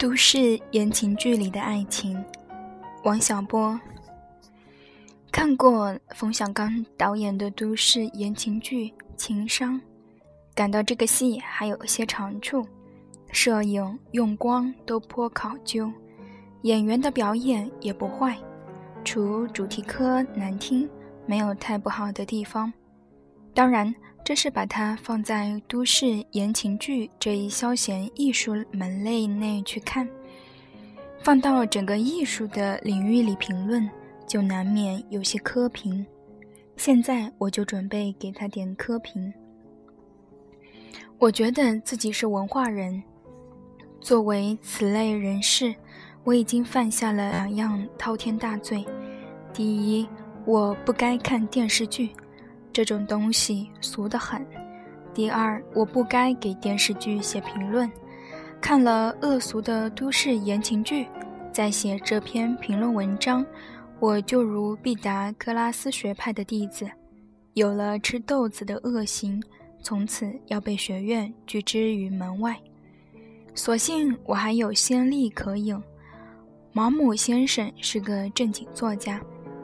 [0.00, 2.24] 都市言情剧里的爱情，
[3.04, 3.78] 王小波。
[5.30, 9.74] 看过冯小刚导演的都市言情剧《情商》，
[10.54, 12.66] 感到这个戏还有些长处，
[13.30, 15.92] 摄影用光都颇考究，
[16.62, 18.38] 演员的表演也不坏，
[19.04, 20.88] 除主题歌难听，
[21.26, 22.72] 没有太不好的地方。
[23.52, 23.94] 当然。
[24.30, 30.08] 这是把它放在都市言情剧这一消闲艺术门类内去看，
[31.18, 33.90] 放到整个艺术的领域里评论，
[34.28, 36.06] 就难免有些苛评。
[36.76, 39.34] 现在我就准备给他点苛评。
[41.18, 43.02] 我觉得自己是文化人，
[44.00, 45.74] 作为此类人士，
[46.22, 48.86] 我已经犯下了两样滔天大罪：
[49.52, 50.08] 第一，
[50.46, 52.10] 我不该看电视剧。
[52.80, 54.42] 这种东西俗得很。
[55.12, 57.90] 第二，我不该给电视剧写评论。
[58.58, 61.06] 看了恶俗的都市言情剧，
[61.52, 63.44] 再写这篇评论文章，
[63.98, 66.90] 我就如毕达哥拉斯学派的弟子，
[67.52, 69.42] 有了吃豆子的恶行，
[69.82, 72.56] 从此要被学院拒之于门外。
[73.54, 75.78] 所幸我还有先例可引，
[76.72, 79.20] 毛姆先生是个正经作家。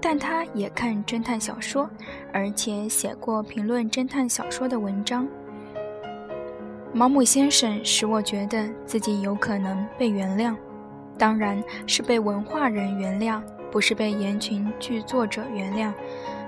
[0.09, 1.91] 但他也看侦探小说，
[2.33, 5.27] 而且写过评论侦探小说的文章。
[6.93, 10.55] 毛姆先生使我觉得自己有可能被原谅，
[11.19, 15.93] 当然是被文化人原谅，不是被言情剧作者原谅。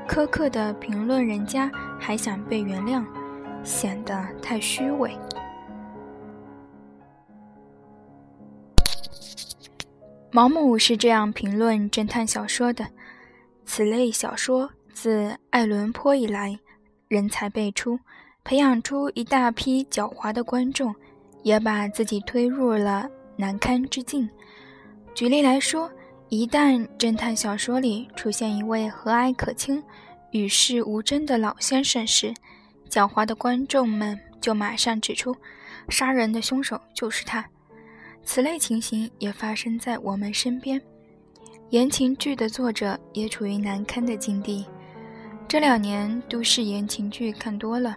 [0.06, 3.04] 苛刻的评论人家还想被原谅，
[3.64, 5.18] 显得太虚伪。
[10.30, 12.86] 毛姆是这样评论侦探小说的。
[13.68, 16.58] 此类小说自爱伦坡以来，
[17.06, 18.00] 人才辈出，
[18.42, 20.92] 培养出一大批狡猾的观众，
[21.42, 24.26] 也把自己推入了难堪之境。
[25.14, 25.88] 举例来说，
[26.30, 29.84] 一旦侦探小说里出现一位和蔼可亲、
[30.30, 32.32] 与世无争的老先生时，
[32.88, 35.36] 狡猾的观众们就马上指出，
[35.90, 37.44] 杀人的凶手就是他。
[38.24, 40.80] 此类情形也发生在我们身边。
[41.70, 44.64] 言情剧的作者也处于难堪的境地。
[45.46, 47.94] 这两年都市言情剧看多了，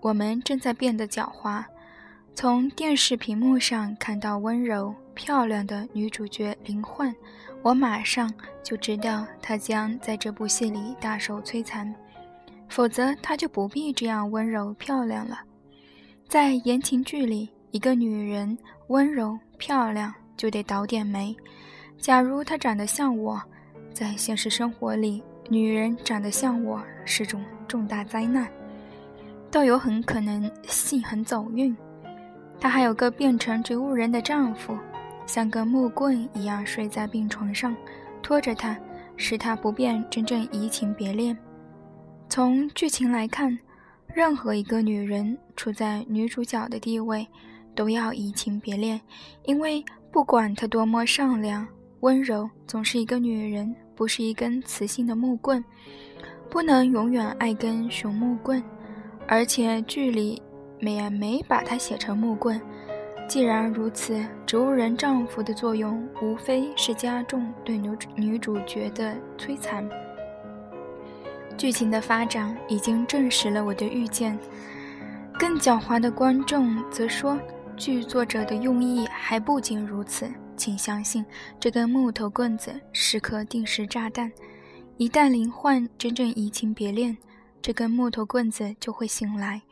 [0.00, 1.64] 我们正在变得狡猾。
[2.32, 7.12] 从电视屏幕上看到温柔漂亮的女主角林焕，
[7.62, 11.92] 我马上就知道她将在这部戏里大受摧残，
[12.68, 15.40] 否则她就不必这样温柔漂亮了。
[16.28, 18.56] 在言情剧里，一个女人
[18.86, 21.34] 温柔漂亮就得倒点霉。
[21.98, 23.40] 假如她长得像我，
[23.92, 28.48] 在现实生活里，女人长得像我是种重大灾难，
[29.50, 31.76] 倒有很可能性很走运。
[32.60, 34.78] 她还有个变成植物人的丈夫，
[35.26, 37.74] 像个木棍一样睡在病床上，
[38.22, 38.78] 拖着她，
[39.16, 41.36] 使她不便真正移情别恋。
[42.28, 43.58] 从剧情来看，
[44.06, 47.26] 任何一个女人处在女主角的地位，
[47.74, 49.00] 都要移情别恋，
[49.44, 51.66] 因为不管她多么善良。
[52.00, 55.64] 温柔总是一个女人，不是一根磁性的木棍，
[56.48, 58.62] 不能永远爱根熊木棍。
[59.26, 60.40] 而且剧里
[60.80, 62.60] 也没把它写成木棍。
[63.28, 69.86] 既然如此，植物人丈夫的作用无非是加重对女女主角的摧残。
[71.56, 74.38] 剧情的发展已经证实了我的预见。
[75.38, 77.38] 更狡猾的观众则说，
[77.76, 80.26] 剧作者的用意还不仅如此。
[80.58, 81.24] 请相信，
[81.58, 84.30] 这根木头棍子是颗定时炸弹。
[84.98, 87.16] 一旦林焕真正移情别恋，
[87.62, 89.62] 这根木头棍子就会醒来，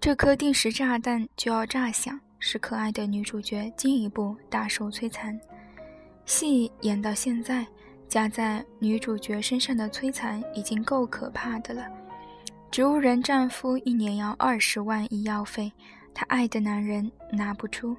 [0.00, 5.38] 这颗定时炸弹就要炸响，使可爱的女主角进一步大受摧残。
[6.24, 7.66] 戏演到现在，
[8.08, 11.84] 加在女主角身上的摧残已经够可怕的了。
[12.70, 15.70] 植物人丈夫一年要二十万医药费，
[16.14, 17.94] 他爱的男人拿不出。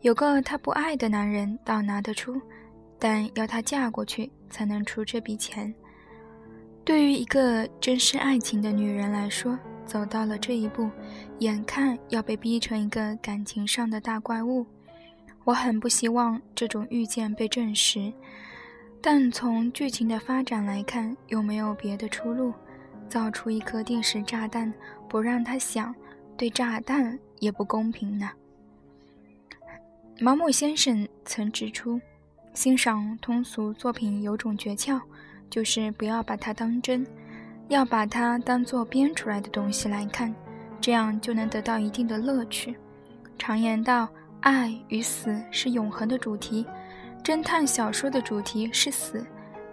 [0.00, 2.40] 有个她不爱的男人倒拿得出，
[2.98, 5.74] 但要她嫁过去才能出这笔钱。
[6.84, 10.90] 对于一个珍视爱情的女人来说，走到了这一步，
[11.40, 14.64] 眼看要被逼成一个感情上的大怪物。
[15.44, 18.12] 我很不希望这种预见被证实，
[19.00, 22.52] 但从剧情的发展来看，有没有别的出路？
[23.08, 24.72] 造出一颗定时炸弹，
[25.08, 25.94] 不让他想，
[26.36, 28.28] 对炸弹也不公平呢。
[30.18, 32.00] 毛姆先生曾指出，
[32.54, 34.98] 欣赏通俗作品有种诀窍，
[35.50, 37.06] 就是不要把它当真，
[37.68, 40.34] 要把它当做编出来的东西来看，
[40.80, 42.74] 这样就能得到一定的乐趣。
[43.38, 44.08] 常言道
[44.40, 46.64] ：“爱与死是永恒的主题，
[47.22, 49.22] 侦探小说的主题是死，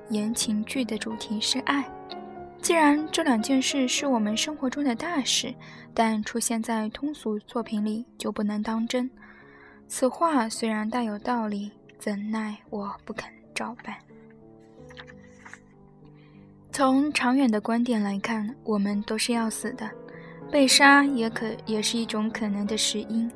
[0.10, 1.90] 言情剧的主题是爱。
[2.62, 5.56] 既然这两件事是我们生活中的大事，
[5.94, 9.10] 但出现在通俗作品里就不能当真。
[9.96, 13.96] 此话虽然大有道理，怎奈我不肯照办。
[16.72, 19.88] 从长远的观点来看，我们都是要死的，
[20.52, 23.30] 被杀也可也是一种可能的死因，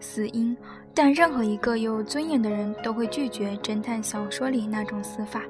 [0.00, 0.56] 死因。
[0.94, 5.42] 但任何一个有尊严的人都会拒绝侦探小说里那种死法。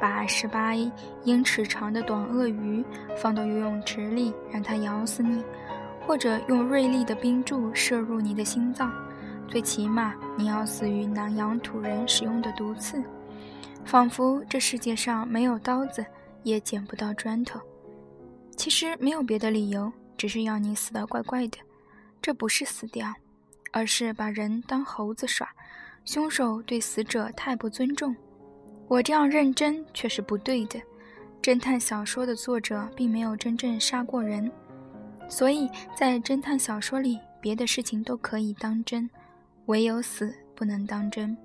[0.00, 0.74] 把十八
[1.24, 2.82] 英尺长的短鳄鱼
[3.14, 5.44] 放到游泳池里，让它咬死你，
[6.06, 8.90] 或者用锐利的冰柱射入你的心脏，
[9.52, 13.04] 最起码你要死于南洋土人使用的毒刺，
[13.84, 16.02] 仿佛这世界上没有刀子
[16.42, 17.60] 也捡不到砖头。
[18.56, 21.58] 其实没有别的理由，只是要你死得怪怪的。
[22.22, 23.12] 这不是死掉，
[23.72, 25.46] 而是把人当猴子耍。
[26.06, 28.16] 凶手对死者太不尊重。
[28.88, 30.80] 我这样认真却是不对的。
[31.42, 34.50] 侦探小说的作者并没有真正杀过人，
[35.28, 39.10] 所以在侦探小说里，别的事情都可以当真，
[39.66, 41.36] 唯有死不能当真。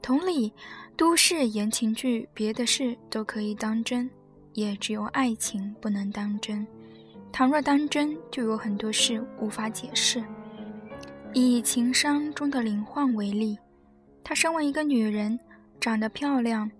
[0.00, 0.52] 同理，
[0.96, 4.10] 都市言情剧别的事都可以当真，
[4.54, 6.66] 也只有爱情不能当真。
[7.32, 10.22] 倘若当真，就有很多事无法解释。
[11.32, 13.58] 以情商中的林焕为例，
[14.22, 15.38] 她身为一个女人。
[15.80, 16.70] 长得漂亮，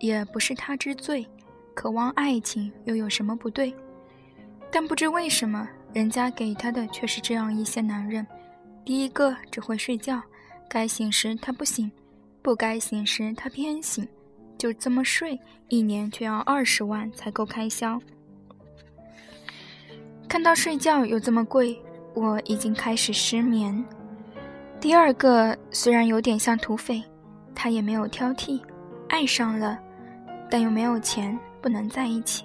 [0.00, 1.24] 也不是他之罪。
[1.72, 3.72] 渴望爱情又有什么不对？
[4.72, 8.26] 但不知为什么，人家给他的却是这样一些男人：
[8.84, 10.20] 第一个只会睡觉，
[10.68, 11.90] 该醒时他不醒，
[12.42, 14.06] 不该醒时他偏醒，
[14.58, 15.38] 就这么睡，
[15.68, 18.00] 一年却要二十万才够开销。
[20.28, 21.80] 看到睡觉又这么贵，
[22.14, 23.84] 我已经开始失眠。
[24.80, 27.02] 第二个虽然有点像土匪。
[27.52, 28.58] 他也没有挑剔，
[29.10, 29.78] 爱上了，
[30.48, 32.44] 但又没有钱，不能在一起。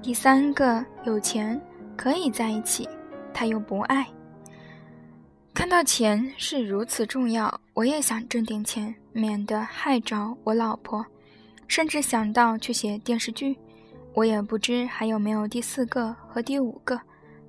[0.00, 1.60] 第三个有钱
[1.96, 2.88] 可以在一起，
[3.34, 4.06] 他又不爱。
[5.56, 11.02] 看到钱是如此重要，我也想挣点钱，免得害着我老婆，
[11.66, 13.56] 甚至想到去写电视剧。
[14.12, 17.00] 我也不知还有没有第四个和第五个，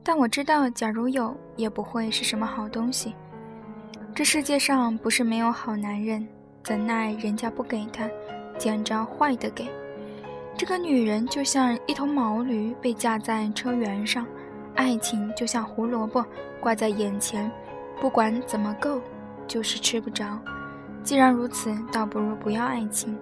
[0.04, 3.13] 但我知道，假如有，也不会是什么好东西。
[4.15, 6.25] 这世界上不是没有好男人。
[6.63, 8.09] 怎奈人家不给他，
[8.57, 9.69] 捡着坏的给。
[10.57, 14.25] 这个女人就像一头毛驴被架在车辕上，
[14.75, 16.25] 爱情就像胡萝卜
[16.62, 17.51] 挂在眼前，
[17.99, 19.01] 不管怎么够，
[19.47, 20.39] 就是吃不着。
[21.03, 23.17] 既然如此，倒不如不要爱情。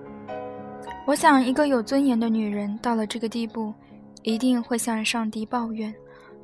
[1.06, 3.74] 我想，一个有尊严的女人到了这个地步，
[4.24, 5.94] 一定会向上帝抱怨：“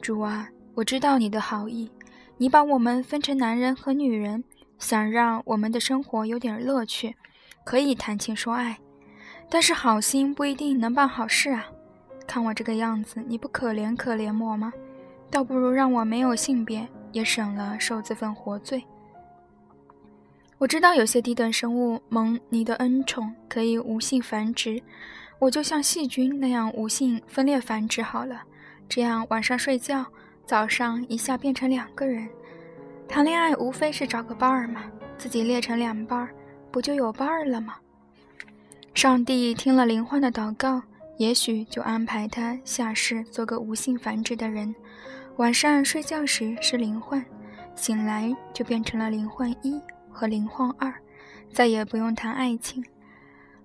[0.02, 1.90] 主啊，我知道你的好意，
[2.38, 4.44] 你把我们分成男人和女人。”
[4.82, 7.16] 想让我们的生活有点乐趣，
[7.64, 8.80] 可以谈情说爱，
[9.48, 11.68] 但是好心不一定能办好事啊！
[12.26, 14.74] 看我这个样子，你不可怜可怜我吗？
[15.30, 18.84] 倒不如让我没有性别，也省了受这份活罪。
[20.58, 24.82] 我知道有些低等生物蒙你的恩宠，可以无性繁殖，
[25.40, 28.44] 我就像细菌那样无性分裂繁殖好了，
[28.88, 30.06] 这样晚上睡觉，
[30.46, 32.30] 早上一下变成两个人。
[33.08, 34.84] 谈恋爱无非是找个伴儿嘛，
[35.18, 36.30] 自己裂成两半儿，
[36.72, 37.76] 不就有伴儿了吗？
[38.94, 40.82] 上帝听了林欢的祷告，
[41.18, 44.76] 也许就安排他下世做个无性繁殖的人。
[45.38, 47.24] 晚上睡觉时是灵幻，
[47.76, 50.94] 醒来就变成了灵幻一和灵幻二，
[51.52, 52.84] 再也不用谈爱情。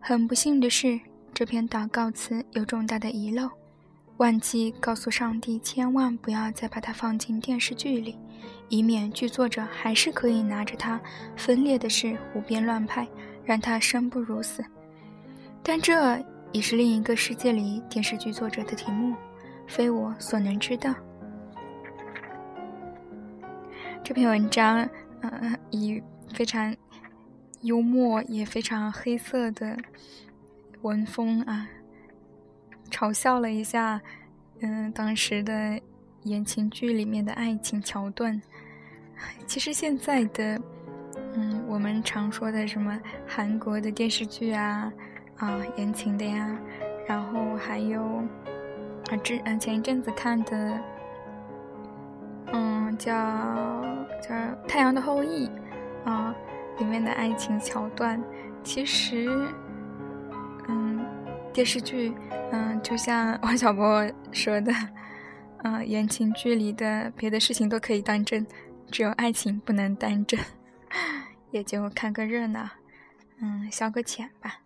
[0.00, 0.98] 很不幸的是，
[1.34, 3.50] 这篇祷告词有重大的遗漏，
[4.18, 8.16] 忘记告诉上帝，千万不要再把它放进电视剧里。
[8.68, 11.00] 以免剧作者还是可以拿着它
[11.36, 13.06] 分裂的事胡编乱拍，
[13.44, 14.64] 让他生不如死。
[15.62, 19.14] 但这已是另一个世界里电视剧作者的题目，
[19.66, 20.94] 非我所能知道。
[24.06, 24.88] 这篇文章，
[25.20, 26.00] 嗯，以
[26.32, 26.72] 非常
[27.62, 29.76] 幽默也非常黑色的
[30.82, 31.66] 文风啊，
[32.88, 34.00] 嘲笑了一下，
[34.60, 35.80] 嗯，当时的。
[36.22, 38.40] 言情剧里面的爱情桥段，
[39.46, 40.60] 其实现在的，
[41.34, 44.92] 嗯，我们常说的什么韩国的电视剧啊，
[45.36, 46.58] 啊，言情的呀，
[47.06, 48.02] 然后还有
[49.08, 50.80] 啊，之嗯前一阵子看的，
[52.52, 53.12] 嗯，叫
[54.22, 54.34] 叫
[54.66, 55.48] 《太阳的后裔》
[56.10, 56.34] 啊，
[56.78, 58.22] 里面的爱情桥段，
[58.62, 59.28] 其实，
[60.68, 61.04] 嗯，
[61.52, 62.14] 电视剧，
[62.52, 64.72] 嗯，就像 王小波说的。
[65.62, 68.46] 啊，言情剧里的别的事情都可以当真，
[68.88, 70.38] 只有爱情不能当真。
[71.50, 72.68] 也就看个热闹，
[73.40, 74.60] 嗯，消个遣吧。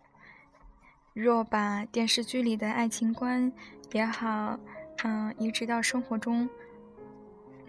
[1.15, 3.51] 若把电视剧里的爱情观
[3.93, 4.59] 也好，
[5.05, 6.47] 嗯，移植到生活中，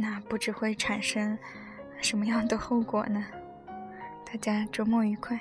[0.01, 1.37] 那不知会产生
[2.01, 3.23] 什么样的后果呢？
[4.25, 5.39] 大家周末愉快。